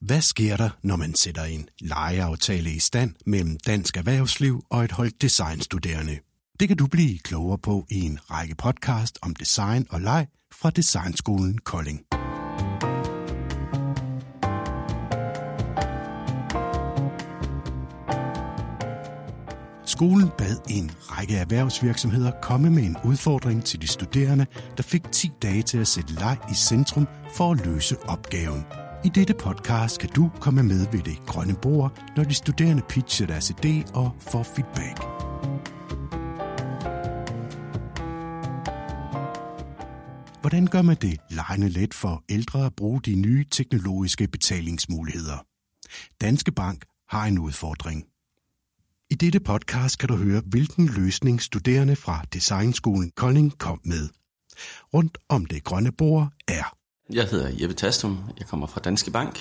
Hvad 0.00 0.20
sker 0.20 0.56
der, 0.56 0.70
når 0.82 0.96
man 0.96 1.14
sætter 1.14 1.44
en 1.44 1.68
lejeaftale 1.80 2.70
i 2.70 2.78
stand 2.78 3.14
mellem 3.26 3.56
dansk 3.66 3.96
erhvervsliv 3.96 4.64
og 4.70 4.84
et 4.84 4.92
hold 4.92 5.10
designstuderende? 5.20 6.18
Det 6.60 6.68
kan 6.68 6.76
du 6.76 6.86
blive 6.86 7.18
klogere 7.18 7.58
på 7.58 7.86
i 7.90 8.00
en 8.00 8.18
række 8.30 8.54
podcast 8.54 9.18
om 9.22 9.34
design 9.34 9.86
og 9.90 10.00
leg 10.00 10.26
fra 10.52 10.70
Designskolen 10.70 11.58
Kolding. 11.58 12.00
Skolen 19.86 20.30
bad 20.38 20.56
en 20.70 20.90
række 21.00 21.36
erhvervsvirksomheder 21.36 22.32
komme 22.42 22.70
med 22.70 22.82
en 22.82 22.96
udfordring 23.04 23.64
til 23.64 23.82
de 23.82 23.86
studerende, 23.86 24.46
der 24.76 24.82
fik 24.82 25.12
10 25.12 25.30
dage 25.42 25.62
til 25.62 25.78
at 25.78 25.88
sætte 25.88 26.14
leg 26.14 26.38
i 26.50 26.54
centrum 26.54 27.06
for 27.36 27.52
at 27.52 27.66
løse 27.66 27.96
opgaven. 28.08 28.85
I 29.04 29.08
dette 29.08 29.34
podcast 29.34 29.98
kan 29.98 30.08
du 30.08 30.30
komme 30.40 30.62
med 30.62 30.86
ved 30.92 31.02
det 31.02 31.26
grønne 31.26 31.54
bord, 31.62 32.02
når 32.16 32.24
de 32.24 32.34
studerende 32.34 32.82
pitcher 32.88 33.26
deres 33.26 33.50
idé 33.50 33.92
og 33.94 34.16
får 34.20 34.42
feedback. 34.42 34.98
Hvordan 40.40 40.66
gør 40.66 40.82
man 40.82 40.96
det 40.96 41.20
lejende 41.30 41.68
let 41.68 41.94
for 41.94 42.24
ældre 42.28 42.66
at 42.66 42.76
bruge 42.76 43.00
de 43.00 43.14
nye 43.14 43.44
teknologiske 43.50 44.28
betalingsmuligheder? 44.28 45.46
Danske 46.20 46.52
Bank 46.52 46.84
har 47.08 47.24
en 47.24 47.38
udfordring. 47.38 48.04
I 49.10 49.14
dette 49.14 49.40
podcast 49.40 49.98
kan 49.98 50.08
du 50.08 50.16
høre, 50.16 50.42
hvilken 50.46 50.86
løsning 50.86 51.42
studerende 51.42 51.96
fra 51.96 52.24
Designskolen 52.32 53.10
Kolding 53.16 53.58
kom 53.58 53.80
med. 53.84 54.08
Rundt 54.94 55.18
om 55.28 55.46
det 55.46 55.64
grønne 55.64 55.92
bord 55.92 56.28
er 56.48 56.75
jeg 57.12 57.24
hedder 57.24 57.48
Jeppe 57.60 57.74
Tastum. 57.74 58.18
Jeg 58.38 58.46
kommer 58.46 58.66
fra 58.66 58.80
Danske 58.84 59.10
Bank. 59.10 59.40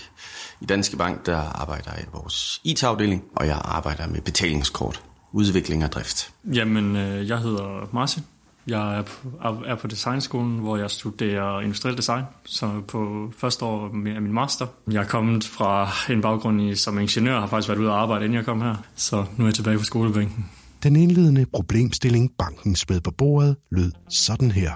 I 0.61 0.65
Danske 0.65 0.97
Bank 0.97 1.25
der 1.25 1.37
arbejder 1.37 1.91
jeg 1.91 2.03
i 2.03 2.07
vores 2.13 2.61
IT-afdeling, 2.63 3.23
og 3.35 3.47
jeg 3.47 3.61
arbejder 3.63 4.07
med 4.07 4.21
betalingskort, 4.21 5.03
udvikling 5.31 5.83
og 5.83 5.91
drift. 5.91 6.31
Jamen, 6.53 6.95
øh, 6.95 7.29
jeg 7.29 7.39
hedder 7.39 7.89
Martin. 7.93 8.23
Jeg 8.67 8.97
er 8.97 9.01
på, 9.01 9.29
er 9.65 9.75
på 9.75 9.87
designskolen, 9.87 10.59
hvor 10.59 10.77
jeg 10.77 10.91
studerer 10.91 11.61
industriel 11.61 11.97
design, 11.97 12.23
så 12.45 12.81
på 12.87 13.31
første 13.37 13.65
år 13.65 13.85
af 13.85 14.21
min 14.21 14.33
master. 14.33 14.67
Jeg 14.91 15.03
er 15.03 15.07
kommet 15.07 15.43
fra 15.43 15.89
en 16.09 16.21
baggrund 16.21 16.61
i, 16.61 16.75
som 16.75 16.99
ingeniør, 16.99 17.39
har 17.39 17.47
faktisk 17.47 17.69
været 17.69 17.79
ude 17.79 17.89
at 17.89 17.95
arbejde, 17.95 18.25
inden 18.25 18.35
jeg 18.35 18.45
kom 18.45 18.61
her, 18.61 18.75
så 18.95 19.25
nu 19.37 19.43
er 19.43 19.47
jeg 19.47 19.55
tilbage 19.55 19.77
på 19.77 19.83
skolebænken. 19.83 20.49
Den 20.83 20.95
indledende 20.95 21.45
problemstilling, 21.53 22.31
banken 22.37 22.75
smed 22.75 23.01
på 23.01 23.11
bordet, 23.11 23.55
lød 23.71 23.91
sådan 24.09 24.51
her. 24.51 24.71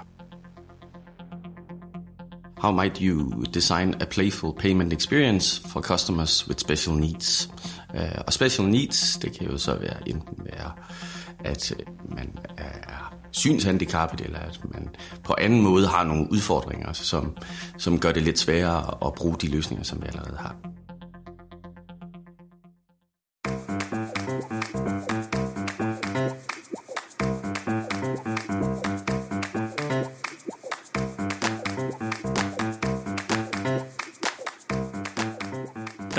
How 2.62 2.72
might 2.72 2.98
you 2.98 3.44
design 3.54 3.94
a 4.00 4.04
playful 4.04 4.52
payment 4.52 4.92
experience 4.92 5.62
for 5.68 5.80
customers 5.80 6.48
with 6.48 6.60
special 6.60 6.96
needs? 6.96 7.48
Uh, 7.94 8.20
og 8.26 8.32
special 8.32 8.68
needs, 8.68 9.18
det 9.22 9.38
kan 9.38 9.50
jo 9.50 9.58
så 9.58 9.74
være 9.74 10.08
enten 10.08 10.44
være, 10.44 10.72
at 11.44 11.72
øh, 11.72 11.86
man 12.16 12.38
er 12.58 13.14
synshandicappet, 13.30 14.20
eller 14.20 14.38
at 14.38 14.60
man 14.74 14.88
på 15.24 15.34
anden 15.38 15.60
måde 15.60 15.86
har 15.86 16.04
nogle 16.04 16.32
udfordringer, 16.32 16.92
som, 16.92 17.36
som 17.78 18.00
gør 18.00 18.12
det 18.12 18.22
lidt 18.22 18.38
sværere 18.38 19.06
at 19.06 19.14
bruge 19.14 19.36
de 19.36 19.50
løsninger, 19.50 19.84
som 19.84 20.02
vi 20.02 20.06
allerede 20.06 20.36
har. 20.38 20.56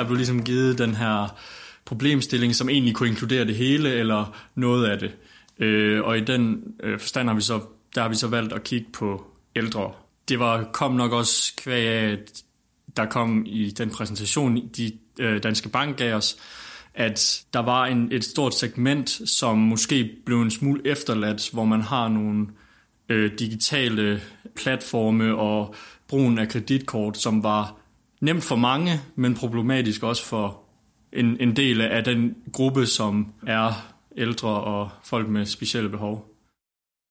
Der 0.02 0.07
blev 0.07 0.17
ligesom 0.17 0.44
givet 0.44 0.77
den 0.77 0.95
her 0.95 1.38
problemstilling, 1.85 2.55
som 2.55 2.69
egentlig 2.69 2.95
kunne 2.95 3.09
inkludere 3.09 3.45
det 3.45 3.55
hele, 3.55 3.94
eller 3.94 4.35
noget 4.55 4.85
af 4.85 4.99
det. 4.99 5.11
Øh, 5.59 6.02
og 6.03 6.17
i 6.17 6.21
den 6.21 6.63
øh, 6.84 7.00
forstand 7.00 7.28
har 7.28 7.35
vi 7.35 7.41
så, 7.41 7.59
der 7.95 8.01
har 8.01 8.09
vi 8.09 8.16
så 8.16 8.28
valgt 8.28 8.53
at 8.53 8.63
kigge 8.63 8.88
på 8.94 9.25
ældre. 9.56 9.91
Det 10.29 10.40
var, 10.40 10.63
kom 10.63 10.94
nok 10.94 11.11
også 11.11 11.53
kvæg 11.57 11.88
af, 11.88 12.11
at 12.11 12.44
der 12.97 13.06
kom 13.06 13.44
i 13.45 13.69
den 13.69 13.90
præsentation, 13.90 14.69
de 14.78 14.91
øh, 15.19 15.44
Danske 15.44 15.69
Bank 15.69 15.97
gav 15.97 16.16
os, 16.16 16.38
at 16.94 17.44
der 17.53 17.59
var 17.59 17.85
en, 17.85 18.09
et 18.11 18.23
stort 18.23 18.56
segment, 18.56 19.29
som 19.29 19.57
måske 19.57 20.11
blev 20.25 20.41
en 20.41 20.51
smule 20.51 20.81
efterladt, 20.85 21.50
hvor 21.53 21.66
man 21.66 21.81
har 21.81 22.07
nogle 22.07 22.47
øh, 23.09 23.31
digitale 23.40 24.22
platforme 24.56 25.35
og 25.35 25.75
brugen 26.07 26.40
af 26.40 26.50
kreditkort, 26.50 27.17
som 27.17 27.44
var 27.44 27.81
nemt 28.22 28.44
for 28.44 28.56
mange, 28.56 29.02
men 29.16 29.36
problematisk 29.36 30.04
også 30.04 30.26
for 30.26 30.62
en, 31.14 31.38
en 31.40 31.56
del 31.56 31.82
af 31.82 32.04
den 32.04 32.36
gruppe, 32.54 32.86
som 32.86 33.34
er 33.48 33.94
ældre 34.18 34.50
og 34.50 34.90
folk 35.04 35.30
med 35.30 35.46
specielle 35.46 35.90
behov. 35.90 36.28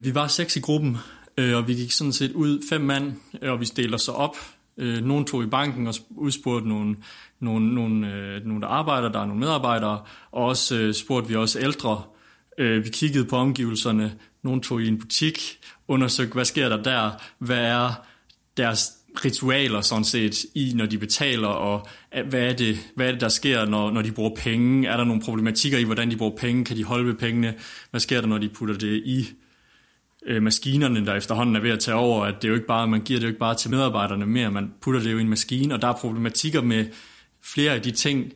Vi 0.01 0.15
var 0.15 0.27
seks 0.27 0.57
i 0.57 0.61
gruppen, 0.61 0.97
øh, 1.37 1.57
og 1.57 1.69
vi 1.69 1.75
gik 1.75 1.91
sådan 1.91 2.13
set 2.13 2.33
ud 2.33 2.63
fem 2.69 2.81
mand, 2.81 3.13
øh, 3.43 3.53
og 3.53 3.61
vi 3.61 3.65
delte 3.65 3.95
os 3.95 4.09
op. 4.09 4.37
Øh, 4.77 5.05
nogle 5.05 5.25
tog 5.25 5.45
i 5.45 5.47
banken 5.47 5.87
og 5.87 5.95
udspurgte 6.11 6.69
nogle, 6.69 6.97
nogle, 7.41 7.75
nogle, 7.75 8.13
øh, 8.13 8.47
nogle 8.47 8.63
der 8.63 8.69
arbejder, 8.69 9.09
der 9.09 9.21
er 9.21 9.27
nogle 9.27 9.41
medarbejdere, 9.41 10.03
og 10.33 10.45
også 10.45 10.79
øh, 10.79 10.95
spurgte 10.95 11.29
vi 11.29 11.37
også 11.37 11.61
ældre. 11.61 12.03
Vi 12.59 12.89
kiggede 12.93 13.25
på 13.25 13.37
omgivelserne, 13.37 14.19
nogle 14.43 14.61
tog 14.63 14.83
i 14.83 14.89
en 14.89 14.99
butik, 14.99 15.59
undersøgte, 15.89 16.35
hvad 16.35 16.45
sker 16.45 16.69
der 16.69 16.83
der, 16.83 17.11
hvad 17.39 17.59
er 17.59 17.93
deres 18.57 19.00
ritualer 19.25 19.81
sådan 19.81 20.05
set 20.05 20.45
i, 20.55 20.73
når 20.75 20.87
de 20.87 20.99
betaler, 20.99 21.49
og 21.49 21.87
hvad 22.29 22.43
er 22.43 22.53
det, 22.53 22.79
hvad 22.95 23.07
er 23.07 23.13
det 23.13 23.21
der 23.21 23.29
sker, 23.29 23.65
når, 23.65 23.91
når 23.91 24.03
de 24.03 24.13
bruger 24.13 24.35
penge? 24.37 24.89
Er 24.89 24.97
der 24.97 25.05
nogle 25.05 25.23
problematikker 25.23 25.79
i, 25.79 25.83
hvordan 25.83 26.11
de 26.11 26.17
bruger 26.17 26.37
penge? 26.37 26.65
Kan 26.65 26.77
de 26.77 26.85
holde 26.85 27.07
ved 27.07 27.15
pengene? 27.15 27.55
Hvad 27.91 28.01
sker 28.01 28.21
der, 28.21 28.29
når 28.29 28.39
de 28.39 28.49
putter 28.49 28.75
det 28.75 29.03
i 29.05 29.29
øh, 30.27 30.43
maskinerne, 30.43 31.07
der 31.07 31.15
efterhånden 31.15 31.57
er 31.57 31.61
ved 31.61 31.71
at 31.71 31.81
tage 31.81 31.95
over? 31.95 32.25
At 32.25 32.35
det 32.35 32.45
er 32.45 32.49
jo 32.49 32.55
ikke 32.55 32.67
bare, 32.67 32.89
man 32.89 33.01
giver 33.01 33.21
det 33.21 33.25
jo 33.25 33.29
ikke 33.29 33.41
bare 33.41 33.55
til 33.55 33.71
medarbejderne 33.71 34.27
mere, 34.27 34.51
man 34.51 34.73
putter 34.81 35.01
det 35.01 35.13
jo 35.13 35.19
i 35.19 35.21
en 35.21 35.29
maskine, 35.29 35.75
og 35.75 35.83
der 35.83 35.89
er 35.89 35.97
problematikker 35.97 36.63
med 36.63 36.87
flere 37.43 37.73
af 37.73 37.83
de 37.83 37.91
ting, 37.91 38.33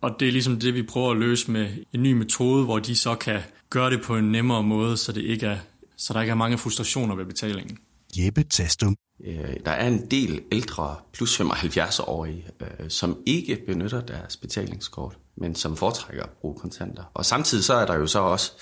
og 0.00 0.16
det 0.20 0.28
er 0.28 0.32
ligesom 0.32 0.60
det, 0.60 0.74
vi 0.74 0.82
prøver 0.82 1.10
at 1.10 1.16
løse 1.16 1.50
med 1.50 1.68
en 1.92 2.02
ny 2.02 2.12
metode, 2.12 2.64
hvor 2.64 2.78
de 2.78 2.96
så 2.96 3.14
kan 3.14 3.40
gøre 3.70 3.90
det 3.90 4.02
på 4.02 4.16
en 4.16 4.32
nemmere 4.32 4.62
måde, 4.62 4.96
så, 4.96 5.12
det 5.12 5.22
ikke 5.22 5.46
er, 5.46 5.58
så 5.96 6.12
der 6.12 6.20
ikke 6.20 6.30
er 6.30 6.34
mange 6.34 6.58
frustrationer 6.58 7.14
ved 7.14 7.24
betalingen. 7.24 7.78
Jeppe 8.16 8.42
Tastum 8.42 8.96
øh, 9.24 9.56
der 9.64 9.70
er 9.70 9.86
en 9.86 10.06
del 10.10 10.42
ældre 10.52 10.96
plus 11.12 11.40
75-årige, 11.40 12.46
øh, 12.60 12.90
som 12.90 13.18
ikke 13.26 13.62
benytter 13.66 14.00
deres 14.00 14.36
betalingskort, 14.36 15.18
men 15.36 15.54
som 15.54 15.76
foretrækker 15.76 16.22
at 16.22 16.30
bruge 16.40 16.54
kontanter. 16.54 17.04
Og 17.14 17.26
samtidig 17.26 17.64
så 17.64 17.74
er 17.74 17.86
der 17.86 17.94
jo 17.94 18.06
så 18.06 18.18
også 18.18 18.52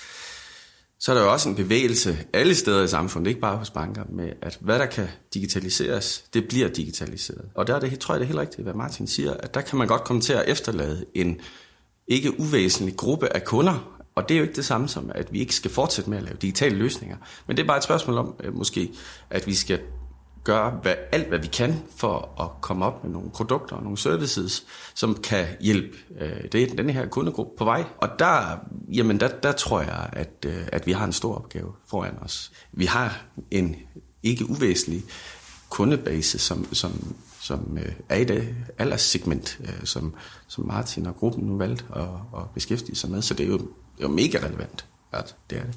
så 1.01 1.11
er 1.11 1.15
der 1.15 1.23
jo 1.23 1.31
også 1.31 1.49
en 1.49 1.55
bevægelse 1.55 2.17
alle 2.33 2.55
steder 2.55 2.83
i 2.83 2.87
samfundet, 2.87 3.29
ikke 3.29 3.41
bare 3.41 3.57
hos 3.57 3.69
banker, 3.69 4.03
med 4.09 4.33
at 4.41 4.57
hvad 4.61 4.79
der 4.79 4.85
kan 4.85 5.07
digitaliseres, 5.33 6.23
det 6.33 6.47
bliver 6.47 6.67
digitaliseret. 6.67 7.45
Og 7.55 7.67
der 7.67 7.75
er 7.75 7.79
det, 7.79 7.99
tror 7.99 8.13
jeg, 8.13 8.19
det 8.19 8.25
er 8.25 8.27
helt 8.27 8.39
rigtigt, 8.39 8.63
hvad 8.63 8.73
Martin 8.73 9.07
siger, 9.07 9.33
at 9.33 9.53
der 9.53 9.61
kan 9.61 9.77
man 9.77 9.87
godt 9.87 10.03
komme 10.03 10.21
til 10.21 10.33
at 10.33 10.43
efterlade 10.47 11.05
en 11.13 11.39
ikke 12.07 12.39
uvæsentlig 12.39 12.97
gruppe 12.97 13.35
af 13.35 13.45
kunder, 13.45 13.98
og 14.19 14.29
det 14.29 14.35
er 14.35 14.39
jo 14.39 14.43
ikke 14.43 14.55
det 14.55 14.65
samme 14.65 14.87
som, 14.87 15.11
at 15.15 15.33
vi 15.33 15.39
ikke 15.39 15.55
skal 15.55 15.71
fortsætte 15.71 16.09
med 16.09 16.17
at 16.17 16.23
lave 16.23 16.37
digitale 16.41 16.75
løsninger. 16.75 17.17
Men 17.47 17.57
det 17.57 17.63
er 17.63 17.67
bare 17.67 17.77
et 17.77 17.83
spørgsmål 17.83 18.17
om, 18.17 18.35
øh, 18.43 18.55
måske, 18.55 18.91
at 19.29 19.47
vi 19.47 19.55
skal 19.55 19.79
gøre 20.43 20.71
hvad, 20.81 20.95
alt, 21.11 21.27
hvad 21.27 21.39
vi 21.39 21.47
kan 21.47 21.83
for 21.97 22.41
at 22.41 22.61
komme 22.61 22.85
op 22.85 23.03
med 23.03 23.11
nogle 23.11 23.29
produkter 23.29 23.75
og 23.75 23.83
nogle 23.83 23.97
services, 23.97 24.65
som 24.93 25.15
kan 25.15 25.45
hjælpe 25.61 25.97
øh, 26.19 26.51
det, 26.51 26.77
den 26.77 26.89
her 26.89 27.05
kundegruppe 27.05 27.51
på 27.57 27.63
vej. 27.63 27.83
Og 27.97 28.09
der, 28.19 28.59
jamen 28.93 29.19
der, 29.19 29.27
der 29.27 29.51
tror 29.51 29.81
jeg, 29.81 30.09
at, 30.13 30.45
øh, 30.45 30.67
at 30.71 30.87
vi 30.87 30.91
har 30.91 31.05
en 31.05 31.13
stor 31.13 31.35
opgave 31.35 31.73
foran 31.87 32.17
os. 32.21 32.51
Vi 32.71 32.85
har 32.85 33.25
en 33.51 33.75
ikke 34.23 34.49
uvæsentlig 34.49 35.03
kundebase, 35.69 36.39
som, 36.39 36.73
som, 36.73 37.15
som 37.49 37.77
øh, 37.77 37.91
er 38.09 38.15
i 38.15 38.23
det 38.23 38.55
alderssegment, 38.77 39.59
øh, 39.61 39.83
som, 39.83 40.15
som 40.47 40.67
Martin 40.67 41.05
og 41.05 41.15
gruppen 41.15 41.47
nu 41.47 41.57
valgte 41.57 41.83
at, 41.95 42.03
at 42.37 42.43
beskæftige 42.53 42.95
sig 42.95 43.09
med. 43.11 43.21
Så 43.21 43.33
det 43.33 43.43
er 43.43 43.47
jo, 43.47 43.57
det 43.57 44.03
er 44.03 44.03
jo 44.03 44.07
mega 44.07 44.37
relevant, 44.37 44.85
at 45.11 45.35
det 45.49 45.57
er 45.57 45.63
det. 45.63 45.75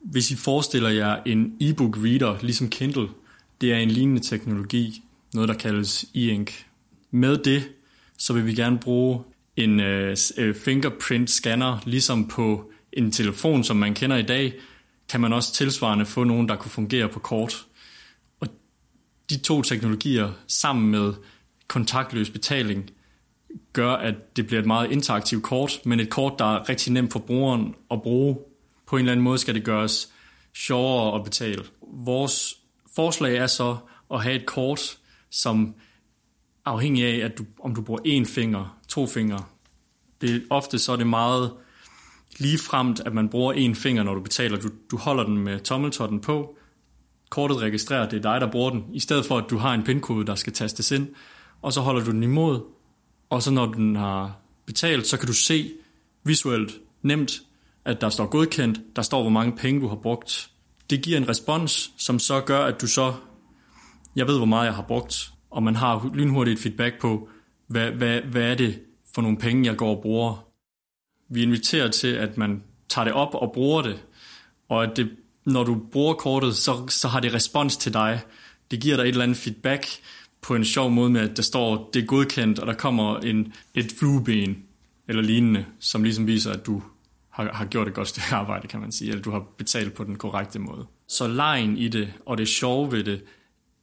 Hvis 0.00 0.30
I 0.30 0.36
forestiller 0.36 0.88
jer 0.88 1.22
en 1.26 1.56
e-book 1.60 1.96
reader, 1.96 2.38
ligesom 2.42 2.68
Kindle, 2.68 3.08
det 3.60 3.72
er 3.72 3.76
en 3.76 3.90
lignende 3.90 4.22
teknologi, 4.22 5.02
noget 5.34 5.48
der 5.48 5.54
kaldes 5.54 6.04
e-ink. 6.14 6.66
Med 7.10 7.38
det, 7.38 7.68
så 8.18 8.32
vil 8.32 8.46
vi 8.46 8.54
gerne 8.54 8.78
bruge 8.78 9.20
en 9.56 9.80
øh, 9.80 10.16
øh 10.36 10.54
fingerprint 10.54 11.30
scanner, 11.30 11.78
ligesom 11.84 12.28
på 12.28 12.70
en 12.92 13.12
telefon, 13.12 13.64
som 13.64 13.76
man 13.76 13.94
kender 13.94 14.16
i 14.16 14.22
dag, 14.22 14.54
kan 15.08 15.20
man 15.20 15.32
også 15.32 15.52
tilsvarende 15.52 16.06
få 16.06 16.24
nogen, 16.24 16.48
der 16.48 16.56
kunne 16.56 16.70
fungere 16.70 17.08
på 17.08 17.18
kort. 17.18 17.66
Og 18.40 18.48
de 19.30 19.38
to 19.38 19.62
teknologier 19.62 20.32
sammen 20.46 20.90
med 20.90 21.14
kontaktløs 21.68 22.30
betaling 22.30 22.90
gør, 23.72 23.92
at 23.92 24.36
det 24.36 24.46
bliver 24.46 24.60
et 24.60 24.66
meget 24.66 24.90
interaktivt 24.90 25.42
kort, 25.42 25.80
men 25.84 26.00
et 26.00 26.10
kort, 26.10 26.38
der 26.38 26.44
er 26.44 26.68
rigtig 26.68 26.92
nemt 26.92 27.12
for 27.12 27.18
brugeren 27.18 27.74
at 27.90 28.02
bruge 28.02 28.38
på 28.86 28.96
en 28.96 29.00
eller 29.00 29.12
anden 29.12 29.24
måde 29.24 29.38
skal 29.38 29.54
det 29.54 29.64
gøres 29.64 30.12
sjovere 30.54 31.18
at 31.18 31.24
betale. 31.24 31.64
Vores 31.82 32.56
forslag 32.96 33.36
er 33.36 33.46
så 33.46 33.76
at 34.10 34.22
have 34.22 34.34
et 34.34 34.46
kort, 34.46 34.98
som 35.30 35.74
afhængig 36.64 37.04
af, 37.04 37.24
at 37.24 37.38
du, 37.38 37.44
om 37.60 37.74
du 37.74 37.82
bruger 37.82 38.00
én 38.00 38.34
finger, 38.34 38.78
to 38.88 39.06
fingre. 39.06 39.44
Det, 40.20 40.44
ofte 40.50 40.78
så 40.78 40.92
er 40.92 40.96
det 40.96 41.06
meget 41.06 41.52
lige 42.38 42.58
fremt, 42.58 43.00
at 43.00 43.14
man 43.14 43.28
bruger 43.28 43.52
en 43.52 43.74
finger, 43.74 44.02
når 44.02 44.14
du 44.14 44.20
betaler. 44.20 44.58
Du, 44.58 44.68
du 44.90 44.96
holder 44.96 45.24
den 45.24 45.38
med 45.38 45.60
tommeltotten 45.60 46.20
på, 46.20 46.56
kortet 47.30 47.60
registrerer, 47.60 48.02
at 48.02 48.10
det 48.10 48.16
er 48.16 48.22
dig, 48.32 48.40
der 48.40 48.50
bruger 48.50 48.70
den, 48.70 48.84
i 48.92 49.00
stedet 49.00 49.26
for, 49.26 49.38
at 49.38 49.44
du 49.50 49.58
har 49.58 49.74
en 49.74 49.82
pindkode, 49.82 50.26
der 50.26 50.34
skal 50.34 50.52
tastes 50.52 50.90
ind, 50.90 51.08
og 51.62 51.72
så 51.72 51.80
holder 51.80 52.04
du 52.04 52.10
den 52.10 52.22
imod, 52.22 52.60
og 53.30 53.42
så 53.42 53.50
når 53.50 53.66
den 53.66 53.96
har 53.96 54.38
betalt, 54.66 55.06
så 55.06 55.16
kan 55.16 55.26
du 55.26 55.32
se 55.32 55.72
visuelt 56.24 56.72
nemt, 57.02 57.42
at 57.84 58.00
der 58.00 58.08
står 58.08 58.26
godkendt, 58.26 58.80
der 58.96 59.02
står, 59.02 59.22
hvor 59.22 59.30
mange 59.30 59.56
penge 59.56 59.80
du 59.80 59.88
har 59.88 59.96
brugt. 59.96 60.50
Det 60.90 61.02
giver 61.02 61.16
en 61.16 61.28
respons, 61.28 61.90
som 61.96 62.18
så 62.18 62.40
gør, 62.40 62.64
at 62.64 62.80
du 62.80 62.86
så, 62.86 63.14
jeg 64.16 64.26
ved, 64.26 64.36
hvor 64.36 64.46
meget 64.46 64.66
jeg 64.66 64.74
har 64.74 64.82
brugt, 64.82 65.30
og 65.50 65.62
man 65.62 65.76
har 65.76 66.10
lynhurtigt 66.14 66.60
feedback 66.60 67.00
på, 67.00 67.28
hvad, 67.66 67.90
hvad, 67.90 68.20
hvad 68.20 68.42
er 68.42 68.54
det 68.54 68.80
for 69.14 69.22
nogle 69.22 69.38
penge, 69.38 69.66
jeg 69.66 69.76
går 69.76 69.96
og 69.96 70.02
bruger. 70.02 70.45
Vi 71.28 71.42
inviterer 71.42 71.88
til, 71.88 72.08
at 72.08 72.38
man 72.38 72.62
tager 72.88 73.04
det 73.04 73.14
op 73.14 73.34
og 73.34 73.52
bruger 73.52 73.82
det, 73.82 74.04
og 74.68 74.84
at 74.84 74.96
det, 74.96 75.10
når 75.44 75.64
du 75.64 75.80
bruger 75.92 76.14
kortet, 76.14 76.56
så, 76.56 76.86
så 76.88 77.08
har 77.08 77.20
det 77.20 77.34
respons 77.34 77.76
til 77.76 77.92
dig. 77.92 78.20
Det 78.70 78.80
giver 78.80 78.96
dig 78.96 79.02
et 79.02 79.08
eller 79.08 79.22
andet 79.22 79.36
feedback 79.36 79.86
på 80.42 80.54
en 80.54 80.64
sjov 80.64 80.90
måde 80.90 81.10
med, 81.10 81.20
at 81.20 81.36
der 81.36 81.42
står, 81.42 81.90
det 81.94 82.02
er 82.02 82.06
godkendt, 82.06 82.58
og 82.58 82.66
der 82.66 82.74
kommer 82.74 83.18
en, 83.18 83.52
et 83.74 83.92
flueben 83.98 84.62
eller 85.08 85.22
lignende, 85.22 85.64
som 85.80 86.02
ligesom 86.02 86.26
viser, 86.26 86.52
at 86.52 86.66
du 86.66 86.82
har, 87.30 87.52
har 87.52 87.64
gjort 87.64 87.88
et 87.88 87.94
godt 87.94 88.08
stykke 88.08 88.34
arbejde, 88.42 88.68
kan 88.68 88.80
man 88.80 88.92
sige, 88.92 89.10
eller 89.10 89.22
du 89.22 89.30
har 89.30 89.44
betalt 89.58 89.94
på 89.94 90.04
den 90.04 90.16
korrekte 90.16 90.58
måde. 90.58 90.86
Så 91.08 91.28
lejen 91.28 91.76
i 91.76 91.88
det, 91.88 92.12
og 92.26 92.38
det 92.38 92.48
sjove 92.48 92.92
ved 92.92 93.04
det, 93.04 93.22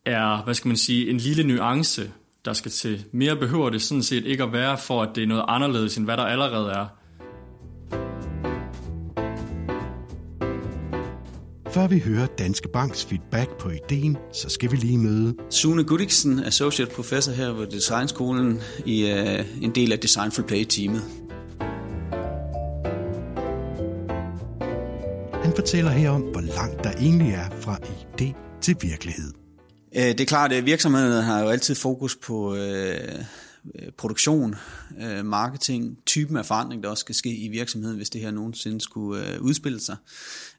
er, 0.05 0.43
hvad 0.43 0.53
skal 0.53 0.67
man 0.67 0.77
sige, 0.77 1.09
en 1.09 1.17
lille 1.17 1.43
nuance, 1.43 2.11
der 2.45 2.53
skal 2.53 2.71
til. 2.71 3.05
Mere 3.11 3.35
behøver 3.35 3.69
det 3.69 3.81
sådan 3.81 4.03
set 4.03 4.25
ikke 4.25 4.43
at 4.43 4.53
være, 4.53 4.77
for 4.77 5.03
at 5.03 5.09
det 5.15 5.23
er 5.23 5.27
noget 5.27 5.45
anderledes, 5.47 5.97
end 5.97 6.05
hvad 6.05 6.17
der 6.17 6.23
allerede 6.23 6.71
er. 6.71 6.87
Før 11.73 11.87
vi 11.87 11.99
hører 11.99 12.25
Danske 12.25 12.67
Banks 12.67 13.05
feedback 13.05 13.49
på 13.59 13.69
ideen, 13.69 14.17
så 14.33 14.49
skal 14.49 14.71
vi 14.71 14.75
lige 14.75 14.97
møde 14.97 15.35
Sune 15.49 15.83
Gudiksen, 15.83 16.39
associate 16.39 16.91
professor 16.91 17.31
her 17.31 17.49
ved 17.49 17.67
Designskolen 17.67 18.61
i 18.85 19.11
uh, 19.11 19.63
en 19.63 19.75
del 19.75 19.91
af 19.91 19.99
Design 19.99 20.31
for 20.31 20.41
Play-teamet. 20.41 21.01
Han 25.43 25.53
fortæller 25.55 25.91
her 25.91 26.09
om, 26.09 26.21
hvor 26.21 26.41
langt 26.41 26.83
der 26.83 26.91
egentlig 26.91 27.33
er 27.33 27.49
fra 27.61 27.77
idé 27.83 28.59
til 28.61 28.75
virkelighed. 28.81 29.31
Uh, 29.95 30.01
det 30.01 30.21
er 30.21 30.25
klart, 30.25 30.51
at 30.51 30.65
virksomheden 30.65 31.23
har 31.23 31.41
jo 31.41 31.49
altid 31.49 31.75
fokus 31.75 32.15
på 32.15 32.51
uh, 32.51 32.57
Øh, 33.75 33.91
produktion, 33.97 34.55
øh, 35.01 35.25
marketing, 35.25 35.97
typen 36.05 36.37
af 36.37 36.45
forandring, 36.45 36.83
der 36.83 36.89
også 36.89 37.01
skal 37.01 37.15
ske 37.15 37.35
i 37.35 37.47
virksomheden, 37.47 37.97
hvis 37.97 38.09
det 38.09 38.21
her 38.21 38.31
nogensinde 38.31 38.81
skulle 38.81 39.33
øh, 39.33 39.41
udspille 39.41 39.79
sig. 39.79 39.95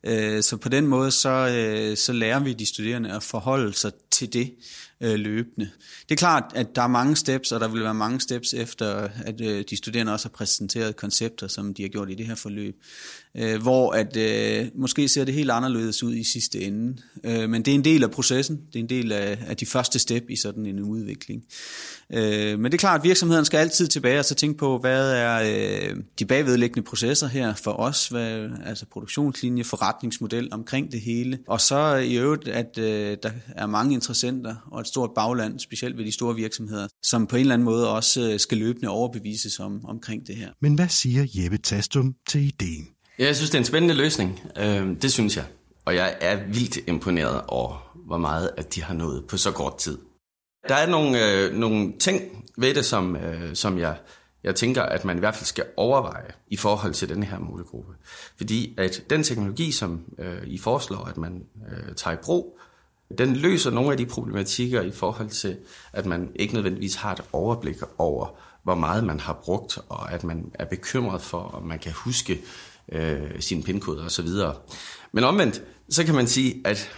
Øh, 0.05 0.43
så 0.43 0.57
på 0.57 0.69
den 0.69 0.87
måde, 0.87 1.11
så, 1.11 1.31
øh, 1.31 1.97
så 1.97 2.13
lærer 2.13 2.41
vi 2.41 2.53
de 2.53 2.67
studerende 2.67 3.13
at 3.13 3.23
forholde 3.23 3.73
sig 3.73 3.93
til 4.11 4.33
det 4.33 4.55
øh, 5.05 5.15
løbende. 5.15 5.71
Det 6.09 6.11
er 6.11 6.17
klart, 6.17 6.45
at 6.55 6.77
der 6.77 6.83
er 6.83 6.87
mange 6.87 7.17
steps, 7.17 7.53
og 7.53 7.61
der 7.61 7.69
vil 7.69 7.83
være 7.83 7.95
mange 7.95 8.21
steps 8.21 8.55
efter, 8.55 9.09
at 9.25 9.41
øh, 9.41 9.65
de 9.71 9.77
studerende 9.77 10.13
også 10.13 10.29
har 10.29 10.33
præsenteret 10.33 10.97
koncepter, 10.97 11.49
som 11.49 11.75
de 11.75 11.83
har 11.83 11.89
gjort 11.89 12.11
i 12.11 12.15
det 12.15 12.27
her 12.27 12.35
forløb, 12.35 12.77
øh, 13.35 13.63
hvor 13.63 13.93
at 13.93 14.17
øh, 14.17 14.67
måske 14.75 15.09
ser 15.09 15.25
det 15.25 15.35
helt 15.35 15.51
anderledes 15.51 16.03
ud 16.03 16.15
i 16.15 16.25
sidste 16.25 16.61
ende. 16.61 16.97
Øh, 17.25 17.51
men 17.51 17.63
det 17.63 17.71
er 17.71 17.75
en 17.75 17.85
del 17.85 18.03
af 18.03 18.11
processen, 18.11 18.61
det 18.73 18.79
er 18.79 18.83
en 18.83 18.89
del 18.89 19.13
af, 19.13 19.39
af 19.47 19.57
de 19.57 19.67
første 19.67 19.99
step 19.99 20.31
i 20.31 20.37
sådan 20.37 20.67
en 20.67 20.81
udvikling. 20.81 21.45
Øh, 22.13 22.59
men 22.59 22.65
det 22.65 22.75
er 22.75 22.79
klart, 22.79 23.01
at 23.01 23.05
virksomheden 23.05 23.45
skal 23.45 23.59
altid 23.59 23.89
tilbage 23.89 24.19
og 24.19 24.25
så 24.25 24.35
tænke 24.35 24.59
på, 24.59 24.79
hvad 24.79 25.13
er 25.13 25.41
øh, 25.91 25.97
de 26.19 26.25
bagvedliggende 26.25 26.87
processer 26.87 27.27
her 27.27 27.55
for 27.55 27.73
os, 27.73 28.09
hvad, 28.09 28.49
altså 28.67 28.87
produktionslinje, 28.87 29.65
forretningsmodel 29.65 30.49
omkring 30.53 30.93
det 30.93 31.01
hele, 31.01 31.39
og 31.49 31.61
så 31.61 31.95
i 31.95 32.17
øvrigt, 32.17 32.49
at 32.49 32.79
øh, 32.79 33.17
der 33.23 33.31
er 33.49 33.67
mange 33.67 33.95
interessenter 33.95 34.55
og 34.71 34.81
et 34.81 34.87
stort 34.95 35.11
bagland, 35.15 35.61
specielt 35.61 35.99
ved 35.99 36.05
de 36.05 36.13
store 36.13 36.35
virksomheder, 36.35 36.89
som 37.03 37.27
på 37.27 37.37
en 37.37 37.41
eller 37.41 37.55
anden 37.55 37.65
måde 37.65 37.91
også 37.91 38.21
øh, 38.21 38.41
skal 38.41 38.59
løbende 38.59 38.89
overbevises 38.89 39.61
om, 39.61 39.85
omkring 39.85 40.27
det 40.27 40.37
her. 40.37 40.51
Men 40.61 40.75
hvad 40.75 40.89
siger 40.89 41.27
Jeppe 41.35 41.59
Tastum 41.59 42.15
til 42.29 42.41
ideen? 42.41 42.89
Ja, 43.19 43.27
jeg 43.27 43.37
synes, 43.37 43.51
det 43.51 43.55
er 43.55 43.61
en 43.61 43.65
spændende 43.65 43.95
løsning. 43.95 44.41
Øh, 44.57 45.03
det 45.03 45.13
synes 45.13 45.37
jeg. 45.37 45.45
Og 45.85 45.95
jeg 45.95 46.17
er 46.21 46.37
vildt 46.47 46.79
imponeret 46.89 47.43
over, 47.49 48.01
hvor 48.07 48.19
meget 48.19 48.51
at 48.57 48.75
de 48.75 48.83
har 48.83 48.95
nået 48.95 49.25
på 49.29 49.37
så 49.37 49.53
kort 49.53 49.79
tid. 49.79 49.99
Der 50.69 50.75
er 50.75 50.87
nogle, 50.87 51.33
øh, 51.33 51.55
nogle 51.55 51.93
ting 51.99 52.23
ved 52.59 52.75
det, 52.75 52.85
som, 52.85 53.17
øh, 53.17 53.55
som 53.55 53.79
jeg, 53.79 53.97
jeg 54.45 54.55
tænker, 54.55 54.83
at 54.83 55.05
man 55.05 55.17
i 55.17 55.19
hvert 55.19 55.35
fald 55.35 55.47
skal 55.47 55.65
overveje 55.77 56.31
i 56.49 56.57
forhold 56.57 56.95
til 56.95 57.09
den 57.09 57.23
her 57.23 57.39
målgruppe. 57.39 57.93
Fordi 58.37 58.75
at 58.79 59.05
den 59.11 59.23
teknologi, 59.23 59.73
som 59.73 60.05
øh, 60.19 60.47
I 60.47 60.59
foreslår, 60.59 61.05
at 61.05 61.17
man 61.17 61.43
øh, 61.69 61.95
tager 61.95 62.17
i 62.17 62.21
brug, 62.23 62.59
den 63.19 63.37
løser 63.37 63.71
nogle 63.71 63.93
af 63.93 63.97
de 63.97 64.07
problematikker 64.07 64.83
i 64.83 64.91
forhold 64.91 65.29
til, 65.29 65.57
at 65.93 66.07
man 66.07 66.29
ikke 66.37 66.55
nødvendigvis 66.55 66.95
har 66.95 67.13
et 67.13 67.21
overblik 67.33 67.77
over, 67.99 68.27
hvor 68.63 68.75
meget 68.75 69.05
man 69.05 69.21
har 69.21 69.33
brugt, 69.33 69.79
og 69.89 70.13
at 70.13 70.25
man 70.25 70.51
er 70.55 70.65
bekymret 70.65 71.23
for, 71.23 71.39
om 71.39 71.63
man 71.63 71.79
kan 71.79 71.93
huske 71.93 72.41
øh, 72.93 73.41
sine 73.41 73.63
pindkoder 73.63 74.05
osv. 74.05 74.29
Men 75.13 75.25
omvendt, 75.25 75.63
så 75.89 76.05
kan 76.05 76.15
man 76.15 76.27
sige, 76.27 76.61
at 76.65 76.91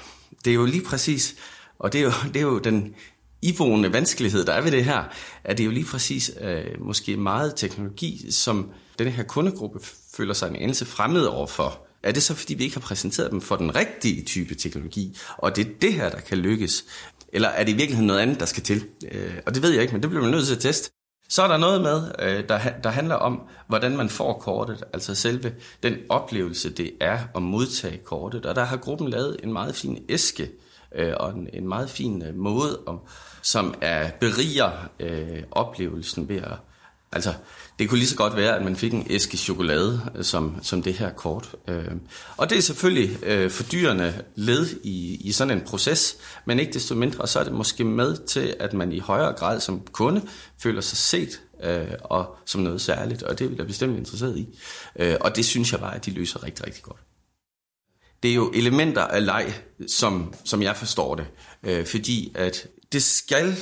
det 0.44 0.50
er 0.50 0.55
jo 0.55 0.64
lige 0.64 0.85
præcis, 0.85 1.37
og 1.79 1.93
det 1.93 2.00
er 2.00 2.05
jo, 2.05 2.12
det 2.35 2.37
er 2.37 2.47
jo 2.47 2.58
den 2.58 2.94
iboende 3.43 3.93
vanskelighed, 3.93 4.44
der 4.44 4.53
er 4.53 4.61
ved 4.61 4.70
det 4.70 4.85
her, 4.85 5.05
at 5.44 5.58
det 5.58 5.64
er 5.64 5.67
jo 5.67 5.73
lige 5.73 5.87
præcis 5.87 6.31
øh, 6.41 6.81
måske 6.81 7.17
meget 7.17 7.56
teknologi, 7.56 8.32
som 8.32 8.70
den 8.99 9.08
her 9.08 9.23
kundegruppe 9.23 9.81
føler 10.17 10.35
sig 10.35 10.49
en 10.49 10.56
anelse 10.56 10.85
fremmed 10.85 11.25
overfor. 11.25 11.86
Er 12.06 12.12
det 12.12 12.23
så, 12.23 12.35
fordi 12.35 12.55
vi 12.55 12.64
ikke 12.64 12.76
har 12.76 12.81
præsenteret 12.81 13.31
dem 13.31 13.41
for 13.41 13.56
den 13.56 13.76
rigtige 13.76 14.25
type 14.25 14.55
teknologi, 14.55 15.19
og 15.37 15.56
det 15.56 15.67
er 15.67 15.70
det 15.81 15.93
her, 15.93 16.11
der 16.11 16.20
kan 16.20 16.38
lykkes? 16.38 16.85
Eller 17.32 17.49
er 17.49 17.64
det 17.64 17.73
i 17.73 17.76
virkeligheden 17.76 18.06
noget 18.06 18.20
andet, 18.20 18.41
der 18.41 18.47
skal 18.47 18.62
til? 18.62 18.85
Øh, 19.12 19.35
og 19.47 19.55
det 19.55 19.62
ved 19.62 19.70
jeg 19.70 19.82
ikke, 19.82 19.93
men 19.93 20.03
det 20.03 20.11
bliver 20.11 20.23
man 20.23 20.31
nødt 20.31 20.47
til 20.47 20.55
at 20.55 20.61
teste. 20.61 20.91
Så 21.29 21.43
er 21.43 21.49
der 21.49 21.56
noget 21.56 21.81
med, 21.81 22.11
øh, 22.19 22.49
der, 22.49 22.58
der 22.85 22.91
handler 22.91 23.14
om, 23.14 23.41
hvordan 23.69 23.97
man 23.97 24.08
får 24.08 24.38
kortet, 24.38 24.85
altså 24.93 25.14
selve 25.14 25.55
den 25.82 25.97
oplevelse, 26.08 26.70
det 26.70 26.93
er 27.00 27.19
at 27.35 27.43
modtage 27.43 27.99
kortet. 28.05 28.47
Og 28.47 28.55
der 28.55 28.64
har 28.64 28.76
gruppen 28.76 29.08
lavet 29.08 29.37
en 29.43 29.53
meget 29.53 29.75
fin 29.75 30.05
æske, 30.08 30.50
øh, 30.94 31.12
og 31.17 31.31
en, 31.31 31.49
en 31.53 31.69
meget 31.69 31.91
fin 31.91 32.23
øh, 32.23 32.35
måde, 32.35 32.79
om, 32.86 33.01
som 33.43 33.75
er 33.81 34.10
beriger 34.20 34.91
øh, 35.01 35.43
oplevelsen 35.51 36.29
ved 36.29 36.36
at... 36.36 36.56
Altså, 37.13 37.34
det 37.79 37.89
kunne 37.89 37.98
lige 37.98 38.08
så 38.08 38.17
godt 38.17 38.36
være, 38.36 38.56
at 38.56 38.65
man 38.65 38.77
fik 38.77 38.93
en 38.93 39.06
æske 39.10 39.36
chokolade, 39.36 40.10
øh, 40.15 40.25
som, 40.25 40.56
som 40.63 40.82
det 40.82 40.94
her 40.94 41.13
kort. 41.13 41.55
Øh, 41.69 41.84
og 42.36 42.51
det 42.51 42.58
er 42.58 42.63
selvfølgelig 42.63 43.25
øh, 43.25 43.51
fordyrende 43.51 44.22
led 44.34 44.67
i, 44.84 45.15
i 45.15 45.32
sådan 45.32 45.58
en 45.58 45.65
proces, 45.67 46.17
men 46.44 46.58
ikke 46.58 46.72
desto 46.72 46.94
mindre, 46.94 47.27
så 47.27 47.41
er 47.41 47.44
det 47.44 47.53
måske 47.53 47.84
med 47.84 48.27
til, 48.27 48.56
at 48.60 48.72
man 48.72 48.93
i 48.93 48.98
højere 48.98 49.32
grad 49.32 49.60
som 49.60 49.81
kunde 49.93 50.22
føler 50.58 50.81
sig 50.81 50.98
set 50.98 51.41
øh, 51.65 51.93
og 52.01 52.36
som 52.46 52.60
noget 52.60 52.81
særligt, 52.81 53.22
og 53.22 53.39
det 53.39 53.44
er 53.44 53.48
vi 53.48 53.56
da 53.56 53.63
bestemt 53.63 53.98
interesseret 53.98 54.39
i. 54.39 54.58
Øh, 54.98 55.17
og 55.20 55.36
det 55.36 55.44
synes 55.44 55.72
jeg 55.72 55.81
bare, 55.81 55.94
at 55.94 56.06
de 56.06 56.10
løser 56.10 56.44
rigtig, 56.44 56.67
rigtig 56.67 56.82
godt. 56.82 57.01
Det 58.22 58.31
er 58.31 58.34
jo 58.34 58.53
elementer 58.55 59.03
af 59.03 59.27
leg, 59.27 59.55
som, 59.89 60.34
som 60.44 60.63
jeg 60.63 60.77
forstår 60.77 61.15
det, 61.15 61.27
øh, 61.63 61.86
fordi 61.86 62.32
at 62.34 62.67
det 62.93 63.03
skal 63.03 63.56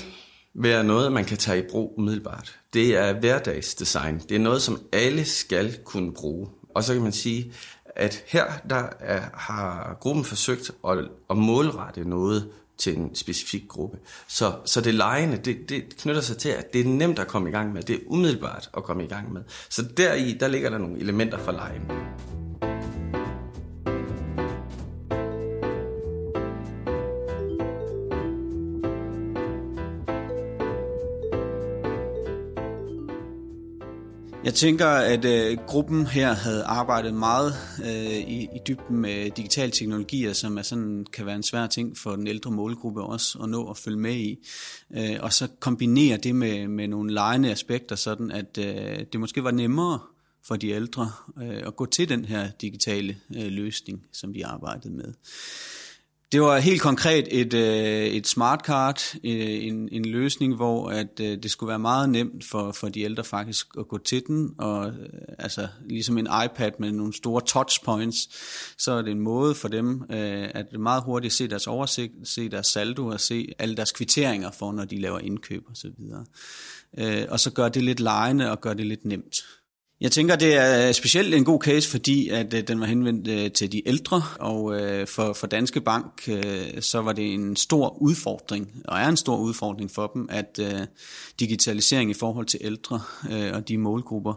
være 0.54 0.84
noget, 0.84 1.12
man 1.12 1.24
kan 1.24 1.36
tage 1.36 1.58
i 1.58 1.68
brug 1.70 1.94
umiddelbart. 1.98 2.58
Det 2.74 2.96
er 2.96 3.12
hverdagsdesign. 3.12 4.18
Det 4.28 4.34
er 4.34 4.38
noget, 4.38 4.62
som 4.62 4.80
alle 4.92 5.24
skal 5.24 5.78
kunne 5.84 6.12
bruge. 6.12 6.48
Og 6.74 6.84
så 6.84 6.92
kan 6.92 7.02
man 7.02 7.12
sige, 7.12 7.52
at 7.96 8.24
her 8.26 8.44
der 8.70 8.88
er, 9.00 9.20
har 9.34 9.96
gruppen 10.00 10.24
forsøgt 10.24 10.70
at, 10.88 10.98
at 11.30 11.36
målrette 11.36 12.08
noget 12.08 12.50
til 12.78 12.98
en 12.98 13.14
specifik 13.14 13.68
gruppe. 13.68 13.98
Så, 14.28 14.52
så 14.64 14.80
det 14.80 14.94
lejende, 14.94 15.36
det, 15.36 15.68
det 15.68 15.96
knytter 15.98 16.20
sig 16.20 16.36
til, 16.36 16.48
at 16.48 16.72
det 16.72 16.80
er 16.80 16.84
nemt 16.84 17.18
at 17.18 17.26
komme 17.26 17.48
i 17.48 17.52
gang 17.52 17.72
med. 17.72 17.82
Det 17.82 17.94
er 17.96 18.00
umiddelbart 18.06 18.70
at 18.76 18.84
komme 18.84 19.04
i 19.04 19.08
gang 19.08 19.32
med. 19.32 19.42
Så 19.70 19.82
deri, 19.96 20.36
der 20.40 20.48
ligger 20.48 20.70
der 20.70 20.78
nogle 20.78 20.98
elementer 20.98 21.38
for 21.38 21.52
lejen. 21.52 21.82
Jeg 34.44 34.54
tænker, 34.54 34.86
at 34.86 35.24
øh, 35.24 35.58
gruppen 35.66 36.06
her 36.06 36.32
havde 36.32 36.64
arbejdet 36.64 37.14
meget 37.14 37.54
øh, 37.84 38.16
i, 38.16 38.42
i 38.42 38.58
dybden 38.66 38.96
med 38.96 39.30
digitale 39.30 39.72
teknologier, 39.72 40.32
som 40.32 40.58
er 40.58 40.62
sådan, 40.62 41.06
kan 41.12 41.26
være 41.26 41.36
en 41.36 41.42
svær 41.42 41.66
ting 41.66 41.98
for 41.98 42.16
den 42.16 42.26
ældre 42.26 42.50
målgruppe 42.50 43.02
også 43.02 43.38
at 43.42 43.48
nå 43.48 43.70
at 43.70 43.76
følge 43.76 43.98
med 43.98 44.14
i. 44.14 44.48
Øh, 44.96 45.16
og 45.20 45.32
så 45.32 45.48
kombinere 45.60 46.16
det 46.16 46.34
med, 46.34 46.68
med 46.68 46.88
nogle 46.88 47.12
lejende 47.12 47.50
aspekter, 47.50 47.96
sådan 47.96 48.30
at 48.30 48.58
øh, 48.58 49.06
det 49.12 49.20
måske 49.20 49.44
var 49.44 49.50
nemmere 49.50 49.98
for 50.46 50.56
de 50.56 50.68
ældre 50.68 51.12
øh, 51.42 51.62
at 51.66 51.76
gå 51.76 51.86
til 51.86 52.08
den 52.08 52.24
her 52.24 52.50
digitale 52.60 53.16
øh, 53.36 53.46
løsning, 53.46 54.02
som 54.12 54.32
de 54.32 54.46
arbejdede 54.46 54.94
med. 54.94 55.12
Det 56.34 56.42
var 56.42 56.58
helt 56.58 56.80
konkret 56.80 57.28
et, 57.30 57.54
øh, 57.54 58.06
et 58.06 58.26
smart 58.26 58.60
card, 58.60 59.00
øh, 59.24 59.64
en, 59.64 59.88
en 59.92 60.04
løsning, 60.04 60.54
hvor 60.54 60.90
at 60.90 61.20
øh, 61.20 61.42
det 61.42 61.50
skulle 61.50 61.68
være 61.68 61.78
meget 61.78 62.10
nemt 62.10 62.44
for, 62.44 62.72
for 62.72 62.88
de 62.88 63.00
ældre 63.00 63.24
faktisk 63.24 63.66
at 63.78 63.88
gå 63.88 63.98
til 63.98 64.22
den, 64.26 64.54
og 64.58 64.86
øh, 64.86 64.94
altså 65.38 65.68
ligesom 65.88 66.18
en 66.18 66.28
iPad 66.44 66.70
med 66.78 66.92
nogle 66.92 67.12
store 67.12 67.42
touchpoints, 67.46 68.28
så 68.78 68.92
er 68.92 69.02
det 69.02 69.10
en 69.10 69.20
måde 69.20 69.54
for 69.54 69.68
dem 69.68 70.02
øh, 70.10 70.48
at 70.54 70.66
meget 70.78 71.02
hurtigt 71.02 71.34
se 71.34 71.48
deres 71.48 71.66
oversigt, 71.66 72.12
se 72.24 72.48
deres 72.48 72.66
saldo 72.66 73.06
og 73.06 73.20
se 73.20 73.48
alle 73.58 73.76
deres 73.76 73.92
kvitteringer 73.92 74.50
for, 74.50 74.72
når 74.72 74.84
de 74.84 75.00
laver 75.00 75.18
indkøb 75.18 75.62
osv. 75.70 75.90
Øh, 76.98 77.26
og 77.28 77.40
så 77.40 77.50
gør 77.50 77.68
det 77.68 77.82
lidt 77.82 78.00
lejende 78.00 78.50
og 78.50 78.60
gør 78.60 78.74
det 78.74 78.86
lidt 78.86 79.04
nemt. 79.04 79.36
Jeg 80.00 80.12
tænker, 80.12 80.36
det 80.36 80.56
er 80.56 80.92
specielt 80.92 81.34
en 81.34 81.44
god 81.44 81.60
case, 81.60 81.90
fordi 81.90 82.28
at 82.28 82.54
øh, 82.54 82.68
den 82.68 82.80
var 82.80 82.86
henvendt 82.86 83.28
øh, 83.28 83.52
til 83.52 83.72
de 83.72 83.88
ældre, 83.88 84.22
og 84.40 84.80
øh, 84.80 85.06
for, 85.06 85.32
for 85.32 85.46
Danske 85.46 85.80
Bank, 85.80 86.28
øh, 86.28 86.80
så 86.80 87.02
var 87.02 87.12
det 87.12 87.34
en 87.34 87.56
stor 87.56 88.02
udfordring, 88.02 88.82
og 88.84 88.98
er 88.98 89.08
en 89.08 89.16
stor 89.16 89.36
udfordring 89.36 89.90
for 89.90 90.06
dem, 90.06 90.28
at 90.30 90.58
øh, 90.62 90.86
digitalisering 91.40 92.10
i 92.10 92.14
forhold 92.14 92.46
til 92.46 92.60
ældre 92.62 93.00
øh, 93.30 93.52
og 93.54 93.68
de 93.68 93.78
målgrupper, 93.78 94.34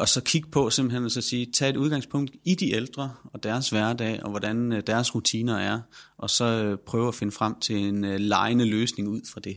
og 0.00 0.08
så 0.08 0.20
kigge 0.24 0.50
på 0.50 0.70
simpelthen 0.70 1.04
at 1.04 1.12
så 1.12 1.20
sige, 1.20 1.52
tag 1.52 1.70
et 1.70 1.76
udgangspunkt 1.76 2.34
i 2.44 2.54
de 2.54 2.72
ældre 2.72 3.10
og 3.24 3.42
deres 3.42 3.70
hverdag, 3.70 4.22
og 4.22 4.30
hvordan 4.30 4.82
deres 4.86 5.14
rutiner 5.14 5.58
er, 5.58 5.80
og 6.18 6.30
så 6.30 6.76
prøve 6.86 7.08
at 7.08 7.14
finde 7.14 7.32
frem 7.32 7.60
til 7.60 7.76
en 7.76 8.04
lejende 8.18 8.64
løsning 8.64 9.08
ud 9.08 9.20
fra 9.32 9.40
det. 9.40 9.56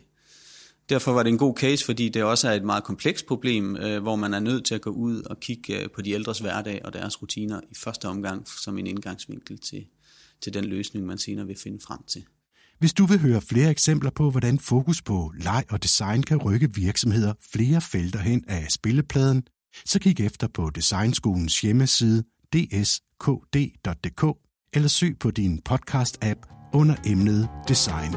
Derfor 0.92 1.12
var 1.12 1.24
det 1.24 1.30
en 1.30 1.38
god 1.38 1.56
case, 1.58 1.86
fordi 1.86 2.10
det 2.10 2.24
også 2.24 2.50
er 2.50 2.54
et 2.54 2.64
meget 2.64 2.84
komplekst 2.84 3.26
problem, 3.26 3.78
øh, 3.78 4.02
hvor 4.02 4.16
man 4.16 4.34
er 4.34 4.40
nødt 4.40 4.66
til 4.66 4.76
at 4.76 4.82
gå 4.82 4.90
ud 4.90 5.22
og 5.22 5.40
kigge 5.40 5.80
øh, 5.80 5.90
på 5.96 6.02
de 6.02 6.12
ældres 6.12 6.40
hverdag 6.40 6.82
og 6.86 6.94
deres 6.94 7.22
rutiner 7.22 7.60
i 7.72 7.76
første 7.76 8.08
omgang 8.08 8.48
som 8.48 8.78
en 8.78 8.88
indgangsvinkel 8.88 9.60
til, 9.60 9.86
til 10.44 10.54
den 10.54 10.66
løsning, 10.66 11.06
man 11.06 11.18
senere 11.18 11.48
vil 11.48 11.56
finde 11.64 11.80
frem 11.88 12.00
til. 12.08 12.24
Hvis 12.80 12.94
du 12.94 13.06
vil 13.06 13.20
høre 13.20 13.42
flere 13.42 13.70
eksempler 13.70 14.10
på, 14.10 14.32
hvordan 14.32 14.60
fokus 14.60 15.02
på 15.02 15.34
leg 15.40 15.64
og 15.70 15.84
design 15.84 16.24
kan 16.24 16.38
rykke 16.38 16.74
virksomheder 16.76 17.34
flere 17.54 17.82
felter 17.82 18.20
hen 18.20 18.44
af 18.48 18.66
spillepladen, 18.70 19.44
så 19.86 20.00
kig 20.00 20.20
efter 20.20 20.48
på 20.54 20.70
Designskolens 20.76 21.62
hjemmeside 21.62 22.24
dskd.dk 22.54 24.24
eller 24.74 24.90
søg 24.90 25.20
på 25.20 25.32
din 25.32 25.62
podcast-app 25.70 26.72
under 26.74 26.96
emnet 27.06 27.50
Design. 27.68 28.16